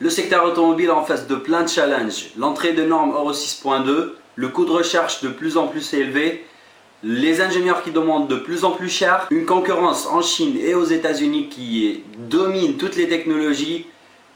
[0.00, 2.30] Le secteur automobile en face de plein de challenges.
[2.36, 6.44] L'entrée de normes Euro 6.2, le coût de recherche de plus en plus élevé,
[7.04, 10.84] les ingénieurs qui demandent de plus en plus cher, une concurrence en Chine et aux
[10.84, 13.86] États-Unis qui domine toutes les technologies,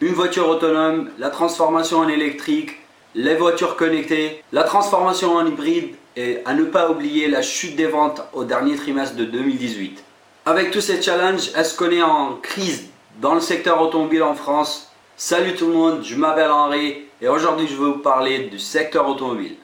[0.00, 2.76] une voiture autonome, la transformation en électrique,
[3.16, 7.86] les voitures connectées, la transformation en hybride et à ne pas oublier la chute des
[7.86, 10.04] ventes au dernier trimestre de 2018.
[10.46, 12.90] Avec tous ces challenges, est-ce qu'on est en crise
[13.20, 14.87] dans le secteur automobile en France?
[15.20, 19.08] Salut tout le monde, je m'appelle Henri et aujourd'hui je vais vous parler du secteur
[19.08, 19.56] automobile.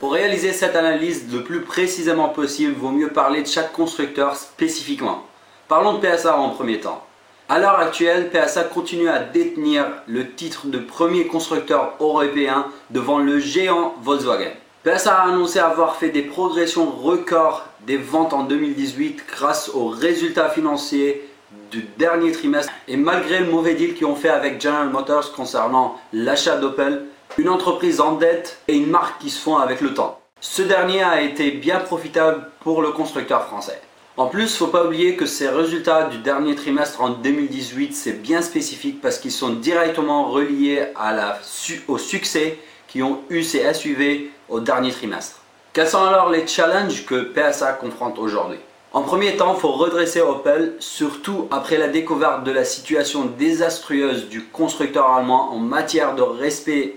[0.00, 5.22] Pour réaliser cette analyse le plus précisément possible, vaut mieux parler de chaque constructeur spécifiquement.
[5.68, 7.06] Parlons de PSA en premier temps.
[7.48, 13.38] À l'heure actuelle, PSA continue à détenir le titre de premier constructeur européen devant le
[13.38, 14.50] géant Volkswagen.
[14.86, 20.48] PSA a annoncé avoir fait des progressions records des ventes en 2018 grâce aux résultats
[20.48, 21.28] financiers
[21.72, 25.96] du dernier trimestre et malgré le mauvais deal qu'ils ont fait avec General Motors concernant
[26.12, 27.02] l'achat d'Opel,
[27.36, 30.20] une entreprise en dette et une marque qui se font avec le temps.
[30.40, 33.80] Ce dernier a été bien profitable pour le constructeur français.
[34.16, 38.40] En plus, faut pas oublier que ces résultats du dernier trimestre en 2018, c'est bien
[38.40, 41.40] spécifique parce qu'ils sont directement reliés à la,
[41.88, 42.60] au succès
[43.02, 45.40] ont eu ces SUV au dernier trimestre.
[45.72, 48.58] Quels sont alors les challenges que PSA confronte aujourd'hui?
[48.92, 54.28] En premier temps, il faut redresser Opel, surtout après la découverte de la situation désastreuse
[54.28, 56.96] du constructeur allemand en matière de respect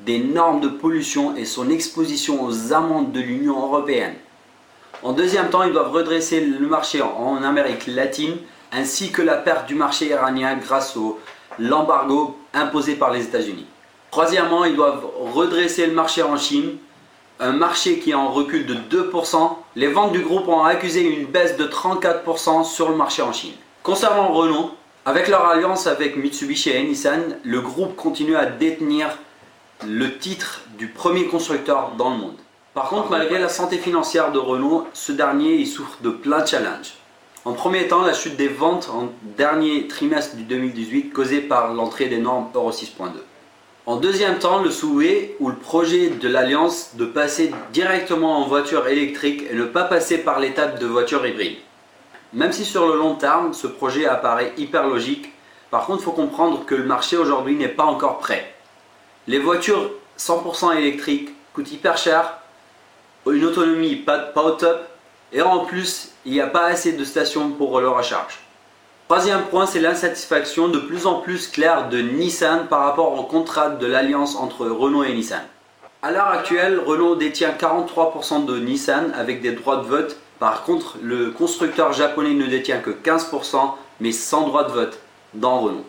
[0.00, 4.14] des normes de pollution et son exposition aux amendes de l'Union européenne.
[5.02, 8.36] En deuxième temps, ils doivent redresser le marché en Amérique latine
[8.72, 11.20] ainsi que la perte du marché iranien grâce au
[11.58, 13.66] l'embargo imposé par les États-Unis.
[14.14, 16.76] Troisièmement, ils doivent redresser le marché en Chine,
[17.40, 19.56] un marché qui est en recul de 2%.
[19.74, 23.54] Les ventes du groupe ont accusé une baisse de 34% sur le marché en Chine.
[23.82, 24.70] Concernant Renault,
[25.04, 29.18] avec leur alliance avec Mitsubishi et Nissan, le groupe continue à détenir
[29.84, 32.36] le titre du premier constructeur dans le monde.
[32.72, 36.94] Par contre, malgré la santé financière de Renault, ce dernier souffre de plein de challenges.
[37.44, 42.06] En premier temps, la chute des ventes en dernier trimestre du 2018 causée par l'entrée
[42.06, 43.08] des normes Euro 6.2.
[43.86, 48.88] En deuxième temps, le souhait ou le projet de l'Alliance de passer directement en voiture
[48.88, 51.58] électrique et ne pas passer par l'étape de voiture hybride.
[52.32, 55.34] Même si sur le long terme, ce projet apparaît hyper logique,
[55.70, 58.54] par contre, il faut comprendre que le marché aujourd'hui n'est pas encore prêt.
[59.26, 62.38] Les voitures 100% électriques coûtent hyper cher,
[63.26, 64.80] une autonomie pas, pas au top,
[65.30, 68.38] et en plus, il n'y a pas assez de stations pour leur recharge.
[69.06, 73.68] Troisième point, c'est l'insatisfaction de plus en plus claire de Nissan par rapport au contrat
[73.68, 75.42] de l'alliance entre Renault et Nissan.
[76.00, 80.16] À l'heure actuelle, Renault détient 43% de Nissan avec des droits de vote.
[80.38, 84.98] Par contre, le constructeur japonais ne détient que 15% mais sans droit de vote
[85.34, 85.84] dans Renault.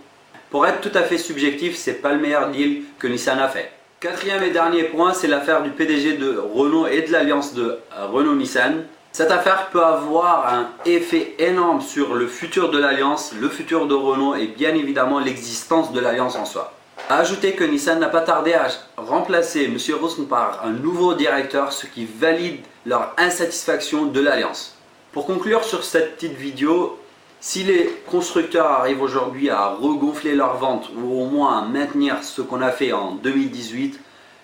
[0.50, 3.72] Pour être tout à fait subjectif, c'est pas le meilleur deal que Nissan a fait.
[4.02, 7.80] Quatrième et dernier point, c'est l'affaire du PDG de Renault et de l'alliance de
[8.12, 8.84] Renault-Nissan.
[9.18, 13.94] Cette affaire peut avoir un effet énorme sur le futur de l'alliance, le futur de
[13.94, 16.74] Renault et bien évidemment l'existence de l'alliance en soi.
[17.08, 18.68] A ajouter que Nissan n'a pas tardé à
[18.98, 19.78] remplacer M.
[20.02, 24.76] Rosen par un nouveau directeur, ce qui valide leur insatisfaction de l'alliance.
[25.14, 27.00] Pour conclure sur cette petite vidéo,
[27.40, 32.42] si les constructeurs arrivent aujourd'hui à regonfler leurs ventes ou au moins à maintenir ce
[32.42, 33.98] qu'on a fait en 2018,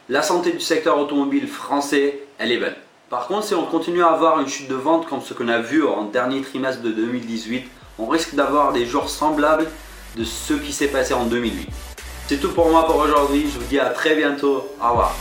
[0.07, 2.75] la santé du secteur automobile français, elle est bonne.
[3.11, 5.59] Par contre, si on continue à avoir une chute de vente comme ce qu'on a
[5.59, 7.65] vu en dernier trimestre de 2018,
[7.99, 9.67] on risque d'avoir des jours semblables
[10.15, 11.67] de ce qui s'est passé en 2008.
[12.27, 15.13] C'est tout pour moi pour aujourd'hui, je vous dis à très bientôt, au revoir.